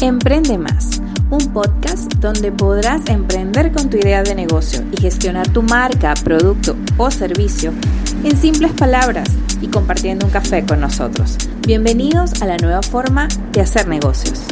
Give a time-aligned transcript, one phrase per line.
[0.00, 5.60] Emprende Más, un podcast donde podrás emprender con tu idea de negocio y gestionar tu
[5.60, 7.72] marca, producto o servicio
[8.22, 9.28] en simples palabras
[9.60, 11.36] y compartiendo un café con nosotros.
[11.66, 14.44] Bienvenidos a la nueva forma de hacer negocios.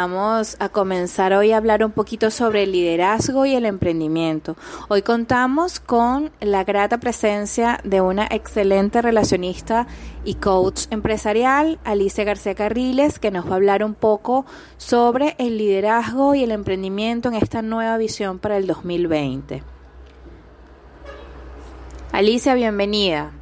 [0.00, 4.56] Vamos a comenzar hoy a hablar un poquito sobre el liderazgo y el emprendimiento.
[4.86, 9.88] Hoy contamos con la grata presencia de una excelente relacionista
[10.24, 14.46] y coach empresarial, Alicia García Carriles, que nos va a hablar un poco
[14.76, 19.64] sobre el liderazgo y el emprendimiento en esta nueva visión para el 2020.
[22.12, 23.32] Alicia, bienvenida.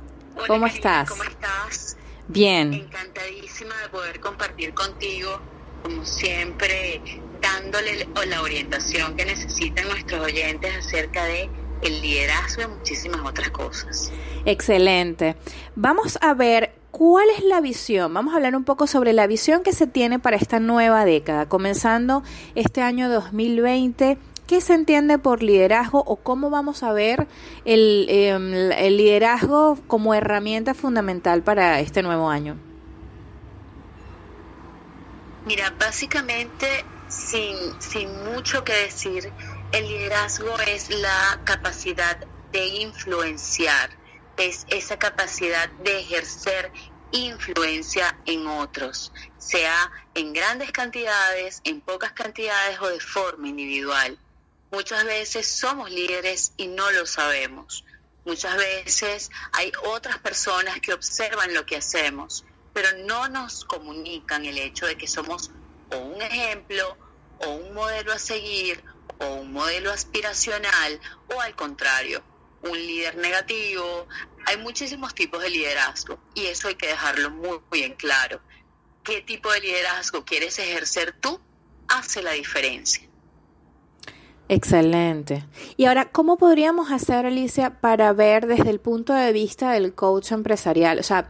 [0.46, 1.10] ¿Cómo estás?
[1.10, 1.98] ¿Cómo estás?
[2.28, 2.72] Bien.
[2.72, 5.38] Encantadísima de poder compartir contigo
[5.86, 7.00] como siempre,
[7.40, 11.48] dándole la orientación que necesitan nuestros oyentes acerca de
[11.82, 14.10] el liderazgo y muchísimas otras cosas.
[14.44, 15.36] Excelente.
[15.76, 18.12] Vamos a ver cuál es la visión.
[18.12, 21.46] Vamos a hablar un poco sobre la visión que se tiene para esta nueva década,
[21.46, 22.24] comenzando
[22.56, 24.18] este año 2020.
[24.48, 27.28] ¿Qué se entiende por liderazgo o cómo vamos a ver
[27.64, 32.56] el, em, el liderazgo como herramienta fundamental para este nuevo año?
[35.46, 39.32] Mira, básicamente, sin, sin mucho que decir,
[39.70, 42.16] el liderazgo es la capacidad
[42.50, 43.90] de influenciar,
[44.36, 46.72] es esa capacidad de ejercer
[47.12, 54.18] influencia en otros, sea en grandes cantidades, en pocas cantidades o de forma individual.
[54.72, 57.84] Muchas veces somos líderes y no lo sabemos.
[58.24, 62.44] Muchas veces hay otras personas que observan lo que hacemos
[62.76, 65.50] pero no nos comunican el hecho de que somos
[65.94, 66.84] o un ejemplo
[67.38, 68.84] o un modelo a seguir
[69.18, 71.00] o un modelo aspiracional
[71.34, 72.22] o al contrario,
[72.60, 74.06] un líder negativo.
[74.44, 78.42] Hay muchísimos tipos de liderazgo y eso hay que dejarlo muy bien claro.
[79.02, 81.40] ¿Qué tipo de liderazgo quieres ejercer tú?
[81.88, 83.08] Hace la diferencia.
[84.48, 85.44] Excelente.
[85.76, 90.30] Y ahora, ¿cómo podríamos hacer, Alicia, para ver desde el punto de vista del coach
[90.30, 91.00] empresarial?
[91.00, 91.28] O sea,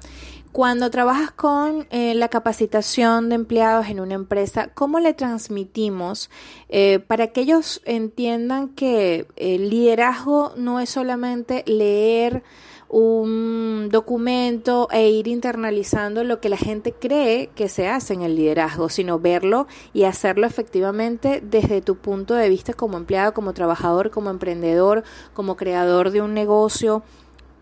[0.57, 6.31] cuando trabajas con eh, la capacitación de empleados en una empresa, ¿cómo le transmitimos
[6.71, 12.43] eh, para que ellos entiendan que el liderazgo no es solamente leer
[12.89, 18.35] un documento e ir internalizando lo que la gente cree que se hace en el
[18.35, 24.11] liderazgo, sino verlo y hacerlo efectivamente desde tu punto de vista como empleado, como trabajador,
[24.11, 27.03] como emprendedor, como creador de un negocio,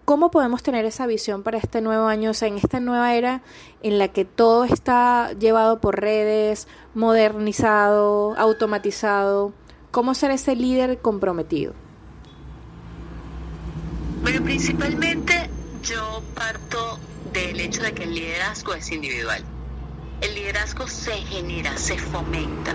[0.04, 3.40] ¿Cómo podemos tener esa visión para este nuevo año, o sea, en esta nueva era
[3.82, 9.54] en la que todo está llevado por redes, modernizado, automatizado?
[9.90, 11.72] ¿Cómo ser ese líder comprometido?
[14.20, 15.48] Bueno, principalmente
[15.82, 16.98] yo parto
[17.32, 19.42] del hecho de que el liderazgo es individual.
[20.20, 22.74] El liderazgo se genera, se fomenta.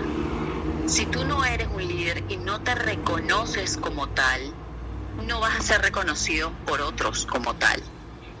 [0.86, 4.52] Si tú no eres un líder y no te reconoces como tal,
[5.26, 7.82] no vas a ser reconocido por otros como tal.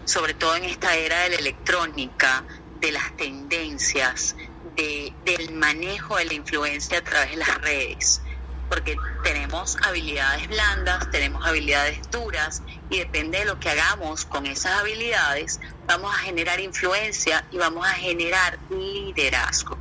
[0.04, 2.44] Sobre todo en esta era de la electrónica,
[2.80, 4.36] de las tendencias,
[4.76, 8.22] de, del manejo de la influencia a través de las redes.
[8.68, 14.80] Porque tenemos habilidades blandas, tenemos habilidades duras y depende de lo que hagamos con esas
[14.80, 19.76] habilidades, vamos a generar influencia y vamos a generar liderazgo.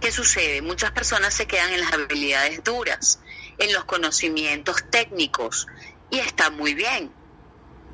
[0.00, 0.62] ¿Qué sucede?
[0.62, 3.20] Muchas personas se quedan en las habilidades duras,
[3.58, 5.66] en los conocimientos técnicos,
[6.10, 7.12] y está muy bien.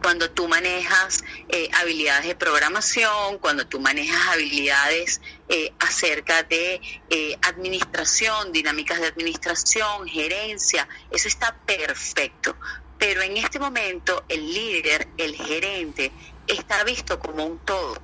[0.03, 7.39] Cuando tú manejas eh, habilidades de programación, cuando tú manejas habilidades eh, acerca de eh,
[7.43, 12.56] administración, dinámicas de administración, gerencia, eso está perfecto.
[12.99, 16.11] Pero en este momento el líder, el gerente,
[16.49, 17.97] está visto como un todo.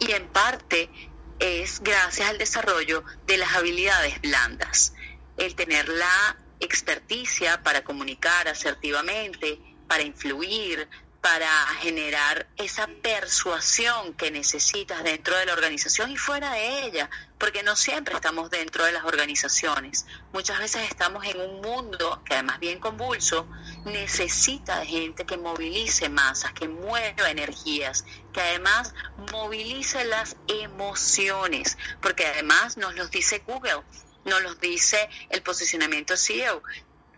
[0.00, 0.90] Y en parte
[1.38, 4.94] es gracias al desarrollo de las habilidades blandas.
[5.36, 10.88] El tener la experticia para comunicar asertivamente, para influir,
[11.20, 11.50] para
[11.80, 17.76] generar esa persuasión que necesitas dentro de la organización y fuera de ella, porque no
[17.76, 20.06] siempre estamos dentro de las organizaciones.
[20.32, 23.46] Muchas veces estamos en un mundo que además bien convulso,
[23.84, 28.94] necesita de gente que movilice masas, que mueva energías, que además
[29.30, 33.82] movilice las emociones, porque además nos los dice Google,
[34.24, 34.96] nos los dice
[35.30, 36.62] el posicionamiento CEO.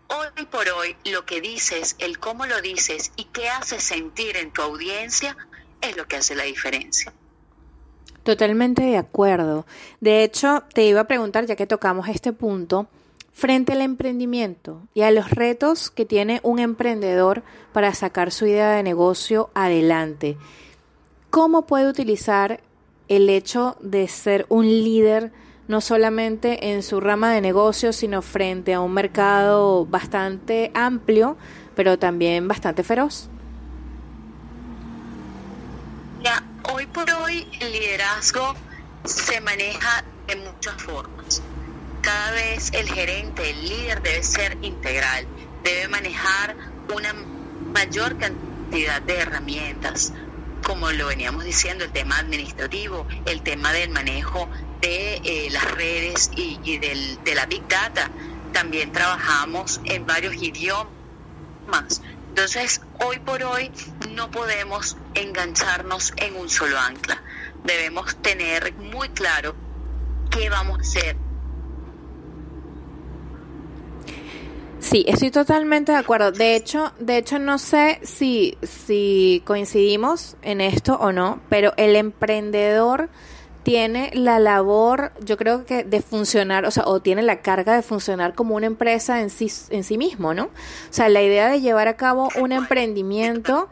[0.07, 4.51] Hoy por hoy lo que dices, el cómo lo dices y qué haces sentir en
[4.51, 5.35] tu audiencia
[5.81, 7.13] es lo que hace la diferencia.
[8.23, 9.65] Totalmente de acuerdo.
[9.99, 12.87] De hecho, te iba a preguntar, ya que tocamos este punto,
[13.33, 18.71] frente al emprendimiento y a los retos que tiene un emprendedor para sacar su idea
[18.71, 20.37] de negocio adelante,
[21.31, 22.61] ¿cómo puede utilizar
[23.09, 25.33] el hecho de ser un líder
[25.67, 31.37] no solamente en su rama de negocio, sino frente a un mercado bastante amplio,
[31.75, 33.29] pero también bastante feroz?
[36.21, 38.55] Ya, hoy por hoy el liderazgo
[39.05, 41.41] se maneja de muchas formas.
[42.01, 45.25] Cada vez el gerente, el líder debe ser integral,
[45.63, 46.55] debe manejar
[46.93, 47.13] una
[47.73, 50.13] mayor cantidad de herramientas,
[50.63, 54.49] como lo veníamos diciendo, el tema administrativo, el tema del manejo
[54.81, 58.09] de eh, las redes y, del, de la Big Data.
[58.51, 62.01] También trabajamos en varios idiomas.
[62.29, 63.71] Entonces, hoy por hoy
[64.09, 67.21] no podemos engancharnos en un solo ancla.
[67.63, 69.55] Debemos tener muy claro
[70.31, 71.22] qué vamos a hacer
[74.83, 76.33] Sí, estoy totalmente de acuerdo.
[76.33, 81.95] De hecho, de hecho no sé si, si coincidimos en esto o no, pero el
[81.95, 83.09] emprendedor
[83.63, 87.81] tiene la labor, yo creo que de funcionar, o sea, o tiene la carga de
[87.81, 90.43] funcionar como una empresa en sí, en sí mismo, ¿no?
[90.43, 90.49] O
[90.89, 93.69] sea, la idea de llevar a cabo un emprendimiento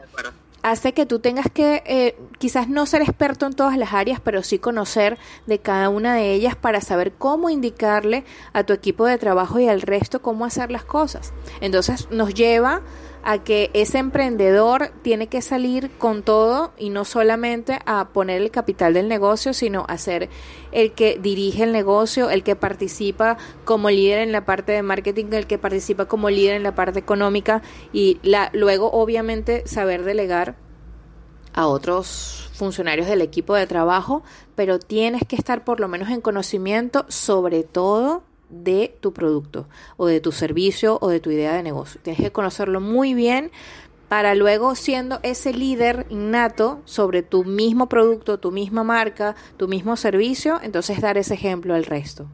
[0.62, 4.42] hace que tú tengas que eh, quizás no ser experto en todas las áreas, pero
[4.42, 9.18] sí conocer de cada una de ellas para saber cómo indicarle a tu equipo de
[9.18, 11.32] trabajo y al resto cómo hacer las cosas.
[11.60, 12.82] Entonces nos lleva
[13.22, 18.50] a que ese emprendedor tiene que salir con todo y no solamente a poner el
[18.50, 20.28] capital del negocio, sino a ser
[20.72, 25.26] el que dirige el negocio, el que participa como líder en la parte de marketing,
[25.32, 30.56] el que participa como líder en la parte económica y la, luego obviamente saber delegar
[31.54, 34.22] a otros funcionarios del equipo de trabajo,
[34.54, 39.66] pero tienes que estar por lo menos en conocimiento sobre todo de tu producto
[39.96, 42.00] o de tu servicio o de tu idea de negocio.
[42.02, 43.50] Tienes que conocerlo muy bien
[44.08, 49.96] para luego siendo ese líder innato sobre tu mismo producto, tu misma marca, tu mismo
[49.96, 52.28] servicio, entonces dar ese ejemplo al resto.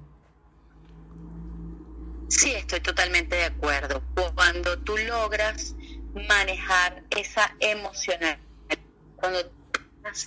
[2.26, 4.02] Sí, estoy totalmente de acuerdo.
[4.34, 5.76] Cuando tú logras
[6.28, 8.38] manejar esa emocional,
[9.16, 9.38] cuando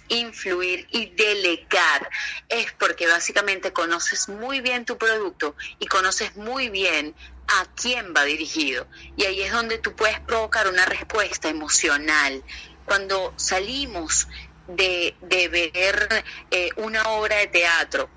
[0.10, 2.10] influir y delegar
[2.50, 7.16] es porque básicamente conoces muy bien tu producto y conoces muy bien
[7.48, 8.88] a quién va dirigido.
[9.18, 12.44] Y ahí es donde tú puedes provocar una respuesta emocional.
[12.86, 14.28] Cuando salimos
[14.68, 18.10] de, ver eh, una obra de teatro,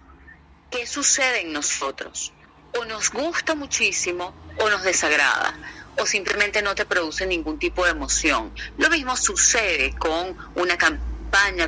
[0.70, 2.32] ¿qué sucede en nosotros?
[2.78, 5.56] O nos gusta muchísimo o nos desagrada
[5.96, 8.52] o simplemente no te produce ningún tipo de emoción.
[8.78, 11.13] Lo mismo sucede con una campaña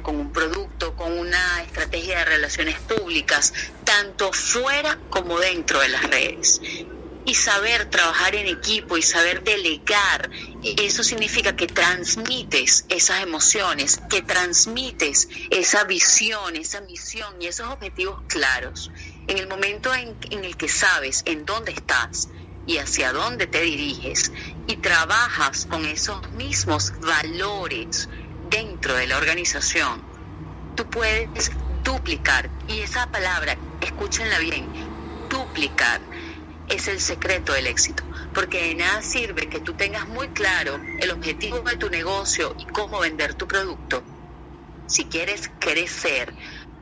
[0.02, 3.52] con un producto, con una estrategia de relaciones públicas,
[3.82, 6.60] tanto fuera como dentro de las redes.
[7.24, 10.30] Y saber trabajar en equipo y saber delegar,
[10.62, 18.22] eso significa que transmites esas emociones, que transmites esa visión, esa misión y esos objetivos
[18.28, 18.92] claros.
[19.26, 22.28] En el momento en, el que sabes en dónde estás,
[22.68, 24.32] y hacia dónde te diriges
[24.66, 28.08] y trabajas con esos mismos valores,
[28.50, 30.02] dentro de la organización,
[30.74, 31.50] tú puedes
[31.84, 34.66] duplicar, y esa palabra, escúchenla bien,
[35.28, 36.00] duplicar
[36.68, 38.02] es el secreto del éxito,
[38.34, 42.64] porque de nada sirve que tú tengas muy claro el objetivo de tu negocio y
[42.66, 44.02] cómo vender tu producto.
[44.86, 46.34] Si quieres crecer,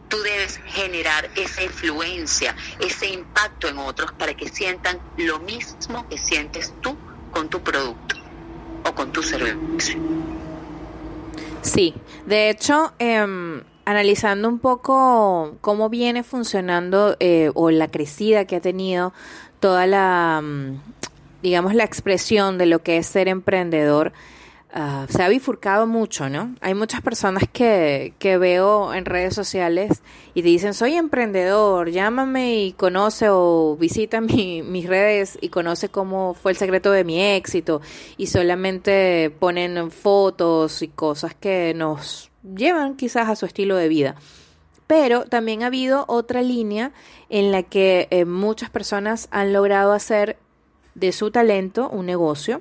[0.09, 6.19] tú debes generar esa influencia, ese impacto en otros para que sientan lo mismo que
[6.19, 6.97] sientes tú
[7.31, 8.17] con tu producto
[8.85, 10.34] o con tu servicio.
[11.65, 11.95] Sí,
[12.27, 18.61] de hecho, em, analizando un poco cómo viene funcionando eh, o la crecida que ha
[18.61, 19.15] tenido
[19.61, 20.79] toda la, mm,
[21.43, 24.13] digamos, la expresión de lo que es ser emprendedor,
[24.77, 26.57] Ah, se ha bifurcado mucho, ¿no?
[26.61, 30.03] Hay muchas personas que, que veo en redes sociales
[30.35, 36.35] y dicen, soy emprendedor, llámame y conoce o visita mi, mis redes y conoce cómo
[36.35, 37.83] fue el secreto de mi éxito
[38.17, 44.17] y solamente ponen fotos y cosas que nos llevan quizás a su estilo de vida.
[44.89, 46.91] Pero también ha habido otra línea
[47.29, 50.37] en la que eh, muchas personas han logrado hacer
[50.97, 52.61] de su talento un negocio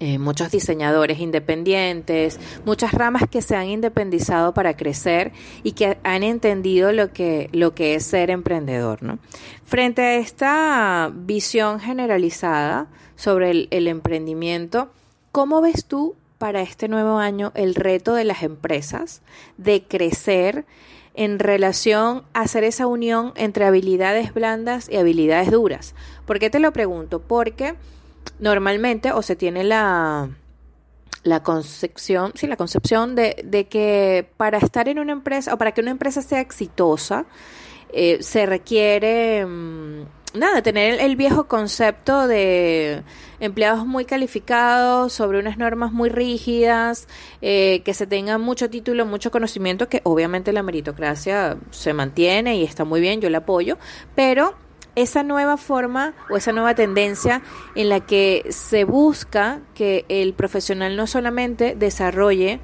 [0.00, 5.32] eh, muchos diseñadores independientes, muchas ramas que se han independizado para crecer
[5.64, 9.02] y que han entendido lo que, lo que es ser emprendedor.
[9.02, 9.18] ¿no?
[9.64, 12.86] Frente a esta visión generalizada
[13.16, 14.88] sobre el, el emprendimiento,
[15.32, 19.22] ¿cómo ves tú para este nuevo año el reto de las empresas
[19.56, 20.64] de crecer
[21.14, 25.96] en relación a hacer esa unión entre habilidades blandas y habilidades duras?
[26.24, 27.20] ¿Por qué te lo pregunto?
[27.20, 27.74] Porque
[28.38, 30.28] normalmente o se tiene la
[31.24, 35.72] la concepción, sí, la concepción de, de, que para estar en una empresa o para
[35.72, 37.26] que una empresa sea exitosa,
[37.92, 40.02] eh, se requiere mm,
[40.34, 43.02] nada, tener el viejo concepto de
[43.40, 47.08] empleados muy calificados, sobre unas normas muy rígidas,
[47.40, 52.64] eh, que se tenga mucho título, mucho conocimiento, que obviamente la meritocracia se mantiene y
[52.64, 53.78] está muy bien, yo la apoyo,
[54.14, 54.54] pero
[55.02, 57.42] esa nueva forma o esa nueva tendencia
[57.74, 62.60] en la que se busca que el profesional no solamente desarrolle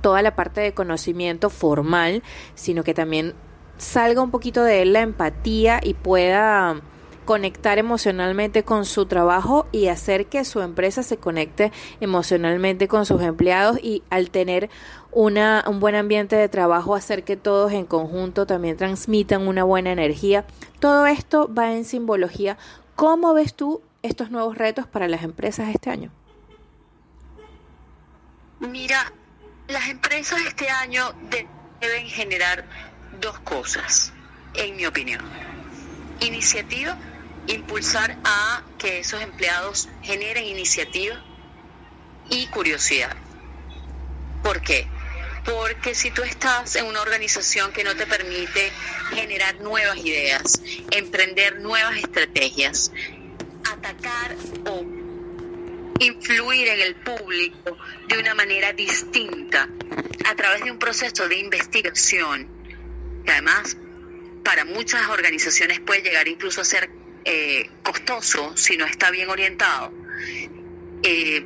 [0.00, 2.22] toda la parte de conocimiento formal,
[2.54, 3.34] sino que también
[3.76, 6.80] salga un poquito de él la empatía y pueda
[7.28, 13.20] conectar emocionalmente con su trabajo y hacer que su empresa se conecte emocionalmente con sus
[13.20, 14.70] empleados y al tener
[15.12, 19.92] una, un buen ambiente de trabajo hacer que todos en conjunto también transmitan una buena
[19.92, 20.46] energía.
[20.80, 22.56] Todo esto va en simbología.
[22.96, 26.10] ¿Cómo ves tú estos nuevos retos para las empresas este año?
[28.58, 29.12] Mira,
[29.68, 31.12] las empresas este año
[31.82, 32.64] deben generar
[33.20, 34.14] dos cosas,
[34.54, 35.20] en mi opinión.
[36.20, 36.96] Iniciativa,
[37.48, 41.22] impulsar a que esos empleados generen iniciativa
[42.30, 43.16] y curiosidad.
[44.42, 44.86] ¿Por qué?
[45.44, 48.70] Porque si tú estás en una organización que no te permite
[49.10, 52.92] generar nuevas ideas, emprender nuevas estrategias,
[53.72, 54.36] atacar
[54.66, 54.84] o
[56.00, 57.76] influir en el público
[58.08, 59.68] de una manera distinta
[60.26, 62.46] a través de un proceso de investigación,
[63.24, 63.76] que además
[64.44, 66.97] para muchas organizaciones puede llegar incluso a ser
[67.30, 69.92] eh, costoso si no está bien orientado,
[71.02, 71.44] eh,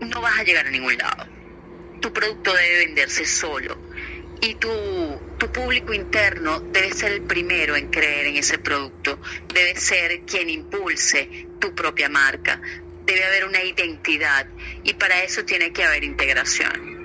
[0.00, 1.24] no vas a llegar a ningún lado.
[2.00, 3.78] Tu producto debe venderse solo
[4.40, 4.68] y tu,
[5.38, 9.20] tu público interno debe ser el primero en creer en ese producto,
[9.54, 12.60] debe ser quien impulse tu propia marca,
[13.04, 14.48] debe haber una identidad
[14.82, 16.98] y para eso tiene que haber integración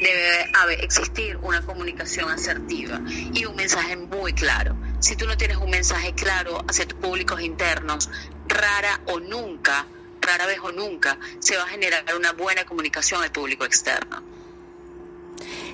[0.00, 3.00] debe haber, existir una comunicación asertiva
[3.32, 4.76] y un mensaje muy claro.
[5.06, 8.10] Si tú no tienes un mensaje claro hacia tus públicos internos,
[8.48, 9.86] rara o nunca,
[10.20, 14.20] rara vez o nunca, se va a generar una buena comunicación al público externo.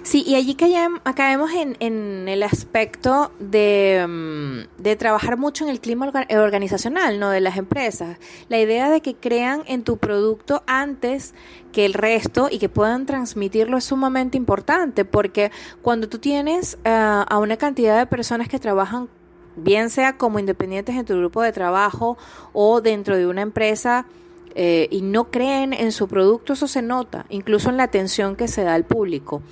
[0.02, 5.80] Sí, y allí caemos en, en el aspecto de, mm, de, trabajar mucho en el
[5.80, 7.30] clima organizacional, ¿no?
[7.30, 8.18] De las empresas.
[8.50, 11.32] La idea de que crean en tu producto antes
[11.72, 16.90] que el resto y que puedan transmitirlo es sumamente importante, porque cuando tú tienes eh,
[16.90, 19.08] a una cantidad de personas que trabajan
[19.56, 22.16] bien sea como independientes en tu grupo de trabajo
[22.52, 24.06] o dentro de una empresa,
[24.54, 28.48] eh, y no creen en su producto, eso se nota, incluso en la atención que
[28.48, 29.42] se da al público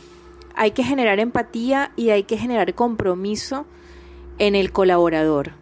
[0.55, 3.67] hay que generar empatía y hay que generar compromiso
[4.39, 5.53] en el colaborador.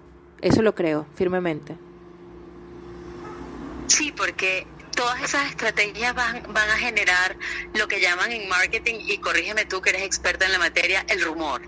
[0.40, 1.76] Eso lo creo firmemente.
[3.86, 4.66] Sí, porque
[4.96, 7.36] todas esas estrategias van, van a generar
[7.74, 11.22] lo que llaman en marketing, y corrígeme tú que eres experta en la materia, el
[11.22, 11.62] rumor.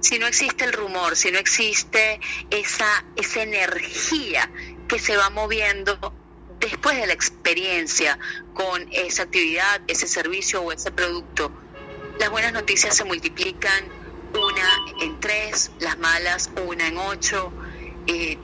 [0.00, 4.50] Si no existe el rumor, si no existe esa, esa energía
[4.86, 5.98] que se va moviendo
[6.60, 8.18] después de la experiencia
[8.54, 11.52] con esa actividad, ese servicio o ese producto,
[12.18, 13.84] las buenas noticias se multiplican
[14.32, 17.52] una en tres, las malas una en ocho.
[18.06, 18.38] Eh,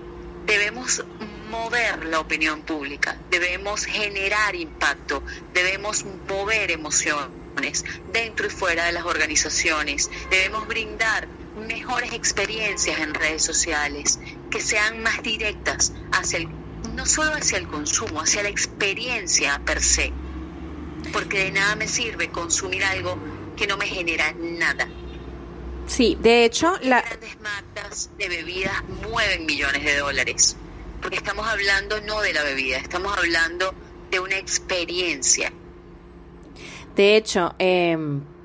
[0.46, 1.04] debemos
[1.50, 9.04] mover la opinión pública, debemos generar impacto, debemos mover emociones dentro y fuera de las
[9.04, 14.18] organizaciones, debemos brindar mejores experiencias en redes sociales,
[14.50, 16.48] que sean más directas hacia el,
[16.94, 20.12] no solo hacia el consumo, hacia la experiencia per se.
[21.12, 23.16] Porque de nada me sirve consumir algo
[23.56, 24.88] que no me genera nada.
[25.86, 30.56] Sí, de hecho, las grandes marcas de bebidas mueven millones de dólares,
[31.02, 33.74] porque estamos hablando no de la bebida, estamos hablando
[34.10, 35.52] de una experiencia.
[36.96, 37.98] De hecho, eh,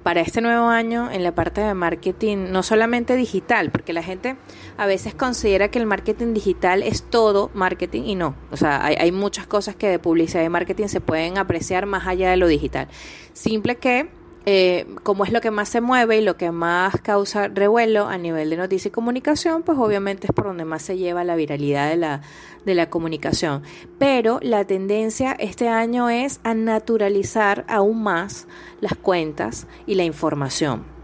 [0.09, 4.37] para este nuevo año, en la parte de marketing, no solamente digital, porque la gente
[4.75, 8.33] a veces considera que el marketing digital es todo marketing y no.
[8.49, 12.07] O sea, hay, hay muchas cosas que de publicidad y marketing se pueden apreciar más
[12.07, 12.87] allá de lo digital.
[13.33, 14.09] Simple que
[14.51, 18.17] eh, como es lo que más se mueve y lo que más causa revuelo a
[18.17, 21.87] nivel de noticia y comunicación, pues obviamente es por donde más se lleva la viralidad
[21.87, 22.21] de la,
[22.65, 23.61] de la comunicación.
[23.99, 28.47] Pero la tendencia este año es a naturalizar aún más
[28.81, 30.98] las cuentas y la información.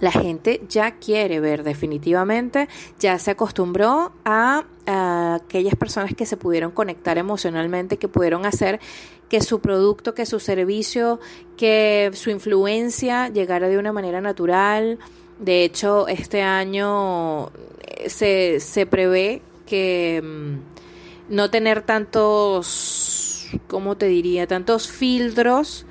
[0.00, 2.68] La gente ya quiere ver definitivamente,
[3.00, 8.80] ya se acostumbró a, aquellas personas que se pudieron conectar emocionalmente, que pudieron hacer
[9.28, 11.20] que su producto, que su servicio,
[11.56, 14.98] que su influencia llegara de una manera natural.
[15.38, 17.48] De hecho, este año
[17.80, 24.46] eh, se, se prevé que mm, no tener tantos, ¿cómo te diría?
[24.46, 25.84] Tantos filtros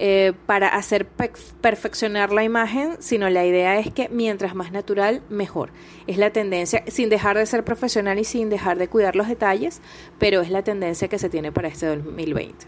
[0.00, 5.70] eh, para hacer perfeccionar la imagen, sino la idea es que mientras más natural, mejor.
[6.06, 9.80] Es la tendencia, sin dejar de ser profesional y sin dejar de cuidar los detalles,
[10.20, 12.66] pero es la tendencia que se tiene para este 2020.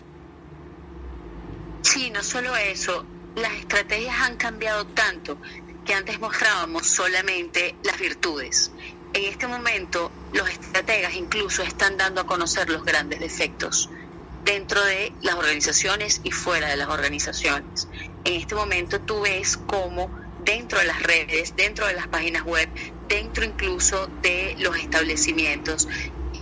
[1.83, 3.07] Sí, no solo eso,
[3.37, 5.39] las estrategias han cambiado tanto
[5.85, 8.73] que antes mostrábamos solamente las virtudes.
[9.13, 13.89] En este momento, los estrategas incluso están dando a conocer los grandes defectos
[14.45, 17.89] dentro de las organizaciones y fuera de las organizaciones.
[18.25, 20.11] En este momento tú ves cómo
[20.45, 22.69] dentro de las redes, dentro de las páginas web,
[23.09, 25.89] dentro incluso de los establecimientos,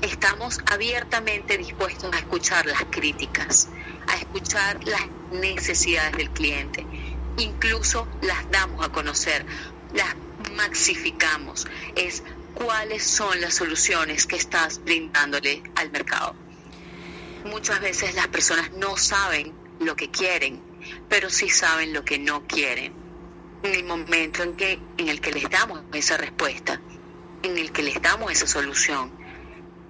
[0.02, 3.68] estamos abiertamente dispuestos a escuchar las críticas,
[4.06, 6.86] a escuchar las necesidades del cliente.
[7.36, 9.44] Incluso las damos a conocer,
[9.94, 10.14] las
[10.54, 11.66] maxificamos.
[11.94, 12.22] Es
[12.54, 16.34] cuáles son las soluciones que estás brindándole al mercado.
[17.50, 20.62] Muchas veces las personas no saben lo que quieren,
[21.08, 22.92] pero sí saben lo que no quieren.
[23.62, 26.80] En el momento en, que, en el que les damos esa respuesta,
[27.42, 29.10] en el que les damos esa solución,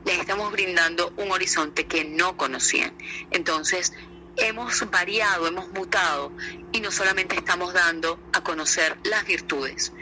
[0.05, 2.97] les estamos brindando un horizonte que no conocían.
[3.33, 3.93] Entonces,
[4.37, 6.33] hemos variado, hemos mutado
[6.73, 9.93] y no solamente estamos dando a conocer las virtudes,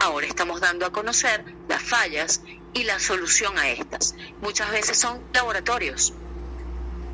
[0.00, 2.42] ahora estamos dando a conocer las fallas
[2.74, 4.16] y la solución a estas.
[4.42, 6.12] Muchas veces son laboratorios.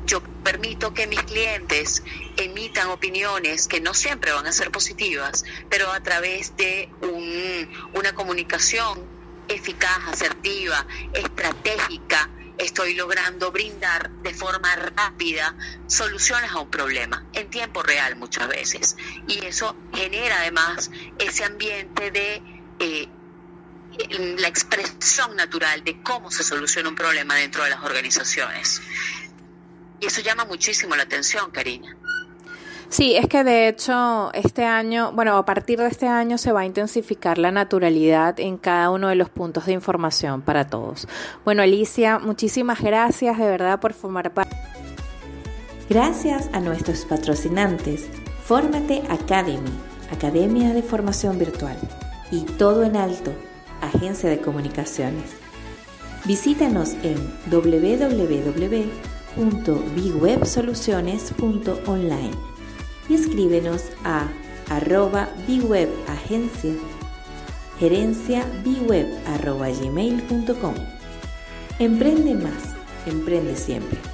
[0.05, 2.03] Yo permito que mis clientes
[2.37, 6.89] emitan opiniones que no siempre van a ser positivas, pero a través de
[7.93, 9.05] una comunicación
[9.47, 15.55] eficaz, asertiva, estratégica, estoy logrando brindar de forma rápida
[15.87, 18.97] soluciones a un problema, en tiempo real muchas veces.
[19.27, 22.41] Y eso genera además ese ambiente de
[22.79, 23.07] eh,
[24.37, 28.81] la expresión natural de cómo se soluciona un problema dentro de las organizaciones.
[30.01, 31.95] Y eso llama muchísimo la atención, Karina.
[32.89, 36.61] Sí, es que de hecho este año, bueno, a partir de este año se va
[36.61, 41.07] a intensificar la naturalidad en cada uno de los puntos de información para todos.
[41.45, 44.57] Bueno, Alicia, muchísimas gracias de verdad por formar parte.
[45.89, 48.09] Gracias a nuestros patrocinantes,
[48.43, 49.71] Fórmate Academy,
[50.11, 51.77] Academia de Formación Virtual,
[52.29, 53.33] y Todo en Alto,
[53.81, 55.31] Agencia de Comunicaciones.
[56.25, 57.15] Visítanos en
[59.35, 62.31] www.bwebsoluciones.online
[63.09, 64.27] y escríbenos a
[64.69, 66.75] arroba bwebagencia,
[67.79, 70.75] gerencia bweb arroba gmail.com.
[71.79, 74.10] Emprende más, emprende siempre.